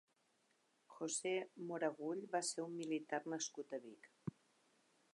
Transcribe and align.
José 0.93 1.33
Moragull 1.67 2.25
va 2.33 2.43
ser 2.49 2.65
un 2.67 2.75
militar 2.81 3.23
nascut 3.37 3.81
a 3.81 3.85
Vic. 3.89 4.13